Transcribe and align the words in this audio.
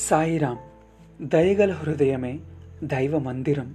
సాయిరాం 0.00 0.58
దయగల 1.22 1.72
హృదయమే 1.72 2.38
దైవ 2.84 3.18
మందిరం 3.18 3.74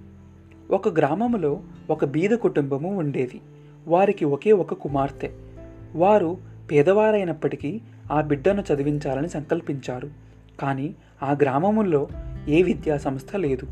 ఒక 0.72 0.90
గ్రామంలో 0.90 1.62
ఒక 1.90 2.06
బీద 2.06 2.30
కుటుంబము 2.30 2.98
ఉండేది. 2.98 3.42
వారికి 3.88 4.26
ఒకే 4.26 4.52
ఒక 4.52 4.74
కుమార్తె. 4.74 5.30
వారు 5.96 6.38
పేదవారైనప్పటికీ 6.72 7.82
ఆ 8.12 8.22
బిడ్డను 8.22 8.64
చదివించాలని 8.74 9.30
సంకల్పించారు. 9.30 10.10
కానీ 10.60 10.96
ఆ 11.24 11.32
గ్రామములో 11.42 12.08
ఏ 12.48 12.62
విద్యా 12.62 12.98
సంస్థ 12.98 13.36
లేదు. 13.36 13.68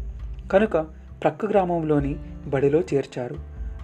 కనుక 0.52 0.78
ప్రక్క 1.24 1.46
గ్రామంలోని 1.46 2.16
బడిలో 2.48 2.80
చేర్చారు. 2.80 3.36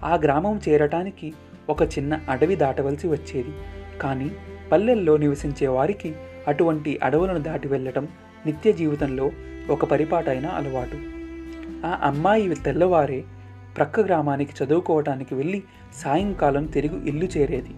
ఆ 0.04 0.14
గ్రామం 0.14 0.60
చేరటానికి 0.68 1.32
ఒక 1.68 1.82
చిన్న 1.82 2.20
అడవి 2.28 2.56
దాటవలసి 2.56 3.08
వచ్చేది. 3.08 3.52
కానీ 4.00 4.30
పల్లెల్లో 4.72 5.16
నివసించే 5.16 5.66
వారికి 5.66 6.14
అటువంటి 6.48 6.98
అడవులను 7.02 7.38
దాటి 7.38 7.68
వెళ్ళటం 7.68 8.08
నిత్య 8.46 8.72
జీవితంలో 8.72 9.30
ఒక 9.70 9.84
పరిపాటైన 9.84 10.46
అలవాటు. 10.46 10.96
ఆ 11.86 11.98
అమ్మాయి 12.02 12.54
తెల్లవారే 12.54 13.24
ప్రక్క 13.76 14.00
గ్రామానికి 14.00 14.64
చదువుకోవటానికి 14.64 15.34
వెళ్ళి 15.34 15.62
సాయంకాలం 15.94 16.66
తిరిగి 16.66 17.08
ఇల్లు 17.08 17.24
చేరేది. 17.24 17.70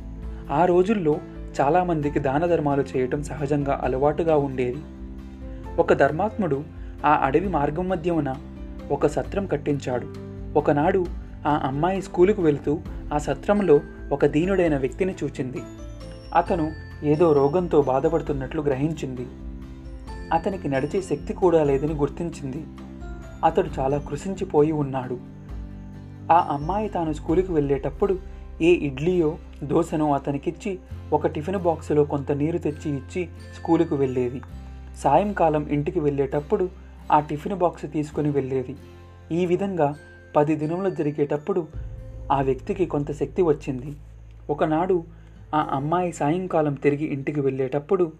ఆ 0.50 0.64
రోజుల్లో 0.64 1.18
చాలామందికి 1.60 2.18
దాన 2.18 2.46
ధర్మాలు 2.46 2.84
చేయటం 2.96 3.22
సహజంగా 3.22 3.80
అలవాటుగా 3.84 4.36
ఉండేది. 4.36 4.82
ఒక 5.78 5.92
ధర్మాత్ముడు 5.92 6.64
ఆ 7.04 7.14
అడవి 7.14 7.48
మార్గం 7.48 7.88
మధ్య 7.88 8.10
ఉన్న 8.10 8.34
ఒక 8.90 9.06
సత్రం 9.06 9.46
కట్టించాడు. 9.46 10.14
ఒకనాడు 10.58 11.06
ఆ 11.46 11.60
అమ్మాయి 11.64 12.02
స్కూలుకు 12.02 12.42
వెళుతూ 12.42 12.80
ఆ 13.14 13.18
సత్రంలో 13.18 13.80
ఒక 14.12 14.26
దీనుడైన 14.26 14.76
వ్యక్తిని 14.76 15.14
చూచింది. 15.24 15.62
అతను 16.34 16.72
ఏదో 17.04 17.32
రోగంతో 17.32 17.82
బాధపడుతున్నట్లు 17.82 18.62
గ్రహించింది. 18.62 19.26
అతనికి 20.32 20.68
నడిచే 20.68 21.02
శక్తి 21.02 21.32
కూడా 21.32 21.64
లేదని 21.64 21.94
గుర్తించింది. 21.94 22.64
అతడు 23.44 23.68
చాలా 23.78 23.98
కృషించిపోయి 23.98 24.72
ఉన్నాడు. 24.72 25.18
ఆ 26.32 26.48
అమ్మాయి 26.50 26.88
తాను 26.88 27.12
స్కూలుకి 27.12 27.52
వెళ్ళేటప్పుడు 27.52 28.18
ఏ 28.62 28.70
ఇడ్లీయో 28.70 29.38
దోశనో 29.62 30.12
అతనికిచ్చి 30.12 30.78
ఒక 31.12 31.26
టిఫిన్ 31.26 31.56
బాక్సులో 31.56 32.04
కొంత 32.04 32.32
నీరు 32.32 32.58
తెచ్చి 32.58 32.90
ఇచ్చి 32.90 33.28
స్కూలుకు 33.58 33.96
వెళ్ళేది. 33.96 34.40
సాయంకాలం 34.96 35.66
ఇంటికి 35.66 36.00
వెళ్ళేటప్పుడు 36.00 36.68
ఆ 37.12 37.20
టిఫిన్ 37.20 37.54
బాక్స్ 37.54 37.92
తీసుకుని 37.92 38.30
వెళ్ళేది. 38.30 38.76
ఈ 39.32 39.46
విధంగా 39.46 39.94
పది 40.36 40.54
దినములు 40.54 40.90
జరిగేటప్పుడు 40.90 41.66
ఆ 42.32 42.42
వ్యక్తికి 42.42 42.86
కొంత 42.86 43.12
శక్తి 43.12 43.42
వచ్చింది. 43.42 43.96
ఒకనాడు 44.50 45.04
ఆ 45.54 45.68
అమ్మాయి 45.72 46.12
సాయంకాలం 46.12 46.74
తిరిగి 46.74 47.04
ఇంటికి 47.04 47.40
వెళ్ళేటప్పుడు 47.40 48.12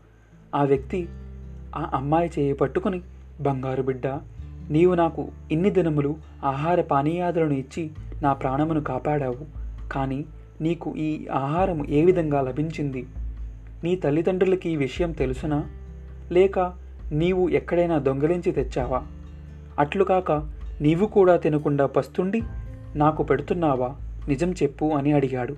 ఆ 0.55 0.65
వ్యక్తి 0.65 1.09
ఆ 1.77 1.91
అమ్మాయి 1.95 2.31
చేయి 2.39 2.55
పట్టుకుని 2.55 3.03
బంగారు 3.41 3.83
బిడ్డ 3.83 4.07
నీవు 4.71 4.95
నాకు 4.95 5.29
ఇన్ని 5.53 5.71
దినములు 5.71 6.17
ఆహార 6.45 6.81
పానీయాదులను 6.81 7.53
ఇచ్చి 7.53 7.91
నా 8.23 8.33
ప్రాణమును 8.33 8.81
కాపాడావు. 8.81 9.37
కానీ 9.93 10.25
నీకు 10.61 10.95
ఈ 10.97 11.27
ఆహారము 11.27 11.87
ఏ 11.87 12.05
విధంగా 12.05 12.41
లభించింది? 12.41 13.07
నీ 13.85 13.97
తల్లిదండ్రులకి 13.97 14.71
ఈ 14.71 14.77
విషయం 14.77 15.13
తెలుసునా? 15.13 15.65
లేక 16.33 16.59
నీవు 17.13 17.49
ఎక్కడైనా 17.49 17.99
దొంగలించి 17.99 18.53
తెచ్చావా? 18.53 19.03
అట్లుకాక 19.79 20.33
నీవు 20.81 21.07
కూడా 21.07 21.37
తినకుండా 21.37 21.87
పస్తుండి 21.87 22.43
నాకు 22.95 23.23
పెడుతున్నావా? 23.23 23.97
నిజం 24.29 24.53
చెప్పు 24.53 24.85
అని 24.85 25.13
అడిగాడు. 25.13 25.57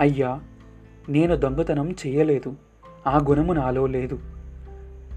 అయ్యా 0.00 0.40
నేను 1.08 1.36
దొంగతనం 1.36 1.94
చేయలేదు. 2.06 2.54
ఆ 3.06 3.18
గుణము 3.28 3.52
నాలో 3.52 3.86
లేదు. 3.86 4.18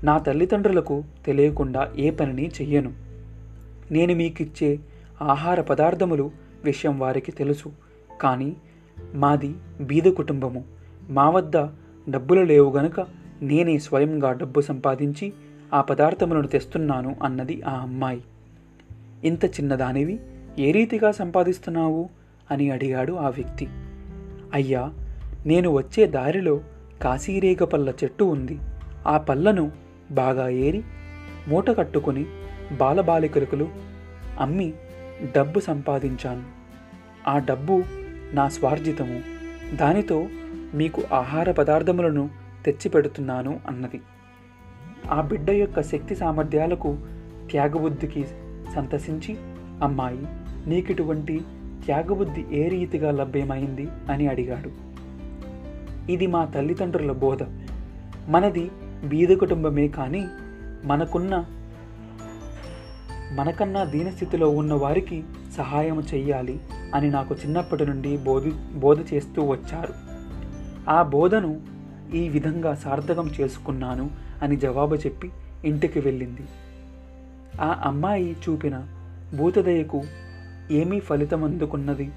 నా 0.04 0.18
తల్లిదండ్రులకు 0.18 1.04
తెలియకుండా 1.26 1.94
ఏ 1.98 2.10
పనిని 2.10 2.48
చెయ్యను. 2.48 2.94
నేను 3.92 4.16
మీకిచ్చే 4.16 4.80
ఆహార 5.22 5.62
పదార్థములు 5.62 6.32
విషయం 6.64 7.00
వారికి 7.00 7.32
తెలుసు. 7.32 7.72
కానీ 8.22 8.56
మాది 9.14 9.56
బీద 9.82 10.04
కుటుంబము. 10.04 10.64
మా 11.10 11.30
వద్ద 11.30 11.58
డబ్బులు 12.10 12.42
లేవు 12.42 12.72
గనుక 12.72 13.00
నేనే 13.42 13.80
స్వయంగా 13.80 14.32
డబ్బు 14.32 14.62
సంపాదించి 14.62 15.34
ఆ 15.74 15.82
పదార్థములను 15.82 16.48
తెస్తున్నాను 16.48 17.16
అన్నది 17.24 17.62
ఆ 17.62 17.76
అమ్మాయి. 17.76 18.24
ఇంత 19.24 19.46
చిన్నదానివి 19.46 20.20
ఏ 20.60 20.72
రీతిగా 20.72 21.12
సంపాదిస్తున్నావు? 21.12 22.10
అని 22.52 22.70
అడిగాడు 22.70 23.14
ఆ 23.14 23.30
వ్యక్తి. 23.30 23.68
అయ్యా 24.54 24.92
నేను 25.46 25.70
వచ్చే 25.70 26.06
దారిలో 26.06 26.62
కాశీరేగ 27.02 27.64
పళ్ళ 27.64 27.94
చెట్టు 28.04 28.24
ఉంది. 28.24 28.60
ఆ 29.08 29.18
పళ్ళను 29.18 29.72
బాగా 30.14 30.50
ఏరి 30.50 30.84
మూట 31.48 31.70
కట్టుకుని 31.70 32.26
బాలబాలికలకు 32.72 33.70
అమ్మి 34.40 34.74
డబ్బు 35.36 35.60
సంపాదించాను. 35.60 36.44
ఆ 37.28 37.40
డబ్బు 37.40 37.84
నా 38.34 38.50
స్వార్జితము. 38.50 39.22
దానితో 39.76 40.28
మీకు 40.74 41.04
ఆహార 41.12 41.52
పదార్థములను 41.52 42.30
తెచ్చిపెడుతున్నాను 42.66 43.60
అన్నది. 43.68 44.02
ఆ 45.12 45.22
బిడ్డ 45.22 45.50
యొక్క 45.50 45.82
శక్తి 45.82 46.16
సామర్థ్యాలకు 46.16 46.98
త్యాగబుద్ధికి 47.52 48.26
సంతసించి 48.76 49.38
అమ్మాయి 49.84 50.26
నీకిటువంటి 50.70 51.42
త్యాగబుద్ధి 51.86 52.46
ఏ 52.52 52.68
రీతిగా 52.68 53.12
లభ్యమైంది 53.12 53.88
అని 54.10 54.28
అడిగాడు. 54.28 54.72
ఇది 56.12 56.28
మా 56.28 56.46
తల్లిదండ్రుల 56.46 57.12
బోధ. 57.12 57.44
మనది 58.28 58.72
బీద 59.04 59.38
కుటుంబమే 59.38 59.88
కానీ 59.88 60.28
మనకున్న 60.84 61.46
మనకన్నా 63.32 63.84
దీనస్థితిలో 63.84 64.50
ఉన్న 64.50 64.74
వారికి 64.74 65.24
సహాయం 65.58 66.02
చేయాలి 66.14 66.60
అని 66.96 67.10
నాకు 67.10 67.36
చిన్నప్పటి 67.36 67.86
నుండి 67.86 68.18
బోధి 68.18 68.52
బోధ 68.76 69.14
చేస్తూ 69.14 69.44
వచ్చారు. 69.44 69.94
ఆ 70.90 71.02
బోధను 71.02 71.62
ఈ 72.14 72.30
విధంగా 72.30 72.76
సార్థకం 72.76 73.32
చేసుకున్నాను 73.42 74.10
అని 74.42 74.56
జవాబు 74.56 74.96
చెప్పి 74.96 75.32
ఇంటికి 75.66 76.00
వెళ్ళింది. 76.00 76.42
ఆ 77.62 77.82
అమ్మాయి 77.86 78.36
చూపిన 78.50 78.88
భూతదయకు 79.38 80.02
ఏమీ 80.72 81.00
ఫలితం 81.00 81.44
అందుకున్నది 81.44 82.12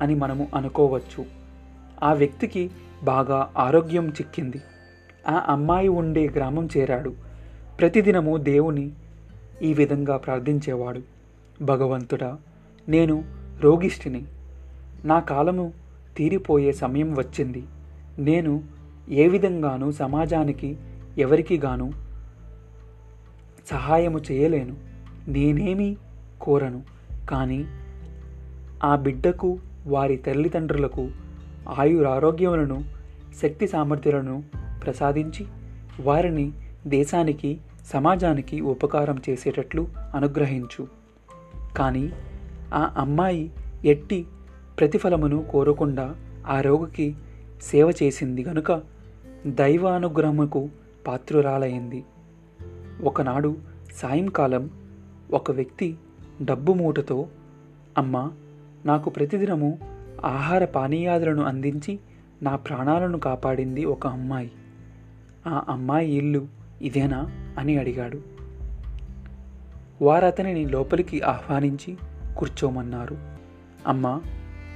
అని 0.00 0.14
మనము 0.14 0.48
అనుకోవచ్చు. 0.54 1.24
ఆ 2.02 2.12
వ్యక్తికి 2.12 2.70
బాగా 3.04 3.50
ఆరోగ్యం 3.58 4.08
చిక్కింది. 4.08 4.60
ఆ 5.28 5.44
అమ్మాయి 5.48 5.88
ఉండే 5.88 6.26
గ్రామం 6.26 6.68
చేరాడు. 6.76 7.14
ప్రతిదినము 7.80 8.36
దేవుని 8.36 8.90
ఈ 9.62 9.74
విధంగా 9.74 10.16
ప్రార్థించేవాడు. 10.16 11.00
భగవంతుడా 11.62 12.38
నేను 12.88 13.24
రోగిష్ఠిని 13.60 14.22
నా 15.04 15.20
కాలము 15.20 15.72
తీరిపోయే 16.16 16.72
సమయం 16.72 17.14
వచ్చింది. 17.14 17.62
నేను 18.18 18.62
ఏ 19.10 19.28
విధంగానూ 19.28 19.92
సమాజానికి 19.92 20.78
ఎవరికి 21.18 21.58
గాను 21.58 21.92
సహాయము 23.66 24.20
చేయలేను. 24.32 24.76
నేనేమీ 25.28 25.96
కోరను. 26.40 26.82
కానీ 27.28 27.64
ఆ 28.84 28.96
బిడ్డకు 28.96 29.58
వారి 29.86 30.16
తల్లిదండ్రులకు 30.16 31.10
ఆయురారోగ్యములను 31.78 32.84
శక్తి 33.42 33.68
సామర్థ్యాలను 33.68 34.42
ప్రసాదించి 34.84 35.46
వారిని 36.00 36.52
దేశానికి 36.86 37.60
సమాజానికి 37.86 38.60
ఉపకారం 38.60 39.22
చేసేటట్లు 39.30 39.88
అనుగ్రహించు. 40.14 40.88
కానీ 41.76 42.12
ఆ 42.74 42.94
అమ్మాయి 42.96 43.50
ఎట్టి 43.84 44.26
ప్రతిఫలమును 44.78 45.44
కోరకుండా 45.50 46.14
ఆ 46.46 46.60
రోగికి 46.60 47.14
సేవ 47.62 47.92
చేసింది 48.02 48.42
గనుక 48.42 48.82
దైవానుగ్రహముకు 49.46 50.68
పాత్రురాలైంది. 51.06 52.04
ఒకనాడు 53.04 53.56
సాయంకాలం 53.96 54.70
ఒక 55.32 55.50
వ్యక్తి 55.50 55.96
డబ్బు 56.42 56.72
మూటతో 56.72 57.26
అమ్మ 57.98 58.30
నాకు 58.84 59.10
ప్రతిదినము 59.10 59.78
ఆహార 60.24 60.64
పానీయాదులను 60.64 61.42
అందించి 61.42 61.98
నా 62.42 62.56
ప్రాణాలను 62.56 63.18
కాపాడింది 63.18 63.84
ఒక 63.84 64.06
అమ్మాయి. 64.06 64.50
ఆ 65.46 65.62
అమ్మాయి 65.68 66.12
ఇల్లు 66.12 66.46
ఇదేనా 66.82 67.30
అని 67.58 67.78
అడిగాడు. 67.78 68.20
వారతనిని 70.02 70.64
లోపలికి 70.64 71.20
ఆహ్వానించి 71.20 71.96
కూర్చోమన్నారు. 72.38 73.16
అమ్మా 73.86 74.20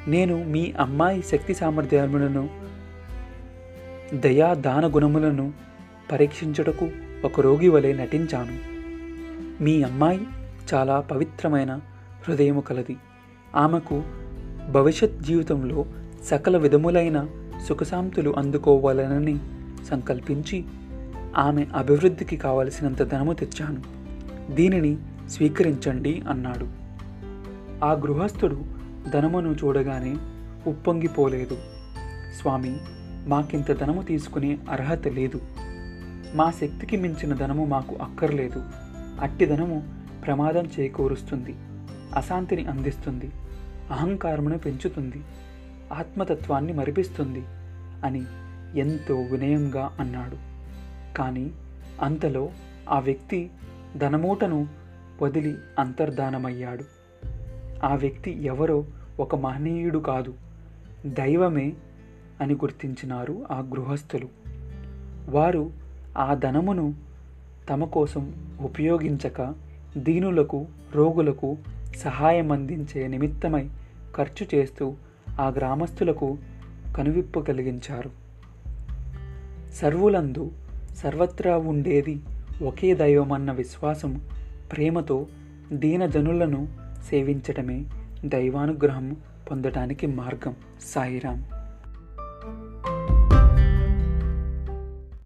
నేను 0.09 0.45
మీ 0.45 0.73
అమ్మాయి 0.79 1.23
శక్తి 1.23 1.55
సామర్థ్యములను 1.55 2.49
దయా 4.15 4.55
దాన 4.55 4.95
గుణములను 4.95 5.53
పరీక్షించుటకు 6.13 6.91
ఒక 7.25 7.41
రోగి 7.41 7.69
వలె 7.69 7.93
నటించాను. 7.93 8.59
మీ 9.63 9.83
అమ్మాయి 9.83 10.21
చాలా 10.75 11.01
పవిత్రమైన 11.01 11.81
హృదయము 12.29 12.61
కలది. 12.61 12.97
ఆమెకు 13.57 14.03
భవిష్యత్ 14.71 15.23
జీవితంలో 15.23 15.87
సకల 16.25 16.57
విధములైన 16.57 17.27
సుఖశాంతులు 17.69 18.35
అందుకోవాలనని 18.39 19.39
సంకల్పించి 19.85 20.65
ఆమె 21.37 21.67
అభివృద్ధికి 21.77 22.37
కావలసినంత 22.37 23.03
ధనము 23.03 23.33
తెచ్చాను. 23.33 23.83
దీనిని 24.55 24.97
స్వీకరించండి 25.29 26.23
అన్నాడు. 26.31 26.69
ఆ 27.85 27.93
గృహస్థుడు 27.93 28.65
ధనమును 29.11 29.57
చూడగానే 29.65 30.17
ఉప్పొంగిపోలేదు. 30.67 31.57
స్వామి 32.41 32.77
మాకింత 33.27 33.73
ధనము 33.73 34.03
తీసుకునే 34.03 34.59
అర్హత 34.71 35.09
లేదు. 35.09 35.41
మా 36.35 36.51
శక్తికి 36.51 36.97
మించిన 36.97 37.35
ధనము 37.35 37.65
మాకు 37.65 37.97
అక్కర్లేదు. 38.03 38.63
అట్టి 39.21 39.47
ధనము 39.47 39.89
ప్రమాదం 40.27 40.65
చేకూరుస్తుంది. 40.81 41.55
అశాంతిని 42.17 42.67
అందిస్తుంది. 42.67 43.31
అహంకారమును 43.91 44.59
పెంచుతుంది. 44.59 45.23
ఆత్మతత్వాన్ని 45.93 46.73
మరిపిస్తుంది 46.73 47.43
అని 48.05 48.23
ఎంతో 48.75 49.21
వినయంగా 49.21 49.97
అన్నాడు. 50.01 50.37
కానీ 51.17 51.51
అంతలో 52.03 52.49
ఆ 52.89 52.99
వ్యక్తి 52.99 53.51
ధనమూటను 53.97 54.69
వదిలి 55.23 55.57
అంతర్ధానమయ్యాడు. 55.79 56.85
ఆ 57.85 57.95
వ్యక్తి 57.95 58.45
ఎవరో 58.45 58.85
ఒక 59.21 59.35
మహనీయుడు 59.35 59.99
కాదు 59.99 60.35
దైవమే 61.07 61.73
అని 62.41 62.55
గుర్తించినారు 62.55 63.47
ఆ 63.51 63.61
గృహస్థులు. 63.61 64.29
వారు 65.29 65.71
ఆ 66.19 66.35
ధనమును 66.35 66.95
తమ 67.69 67.85
కోసం 67.85 68.33
ఉపయోగించక 68.61 69.55
దీనులకు 69.97 70.67
రోగులకు 70.95 71.57
సహాయం 71.97 72.53
అందించే 72.53 73.09
నిమిత్తమై 73.09 73.69
ఖర్చు 74.17 74.47
చేస్తూ 74.55 74.95
ఆ 75.41 75.49
గ్రామస్తులకు 75.49 76.39
కనువిప్పు 76.97 77.41
కలిగించారు. 77.41 78.28
సర్వులందు 79.75 80.51
సర్వత్రా 80.97 81.57
ఉండేది 81.57 82.21
ఒకే 82.63 82.95
దైవమన్న 82.95 83.53
విశ్వాసం 83.53 84.21
ప్రేమతో 84.73 85.27
దీనజనులను 85.73 86.69
సేవించటమే 87.09 87.85
దైవానుగ్రహం 88.25 89.17
పొందటానికి 89.51 90.07
మార్గం. 90.07 90.57
సాయిరాం. 90.95 91.45